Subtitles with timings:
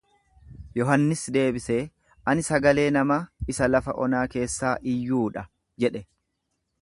[0.77, 1.77] Yohannis deebisee,
[2.31, 3.19] Ani sagalee namaa,
[3.55, 5.45] isa lafa onaa keessaa iyyuu dha
[5.85, 6.03] jedhe.